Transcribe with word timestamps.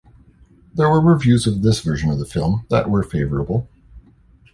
There 0.73 0.89
were 0.89 0.99
reviews 0.99 1.45
of 1.45 1.61
this 1.61 1.81
version 1.81 2.09
of 2.09 2.17
the 2.17 2.25
film 2.25 2.65
that 2.71 2.89
were 2.89 3.03
favorable. 3.03 3.69